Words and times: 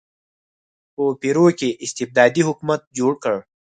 په 0.93 1.03
پیرو 1.21 1.47
کې 1.59 1.69
استبدادي 1.85 2.41
حکومت 2.47 2.81
جوړ 2.97 3.13
کړ. 3.23 3.35